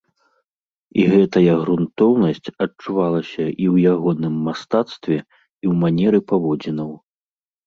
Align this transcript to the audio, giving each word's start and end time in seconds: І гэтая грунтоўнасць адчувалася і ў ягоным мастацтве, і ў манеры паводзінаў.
І 1.01 1.03
гэтая 1.11 1.53
грунтоўнасць 1.63 2.49
адчувалася 2.67 3.45
і 3.49 3.65
ў 3.73 3.85
ягоным 3.93 4.35
мастацтве, 4.49 5.17
і 5.19 5.21
ў 5.21 5.73
манеры 5.85 6.19
паводзінаў. 6.35 6.91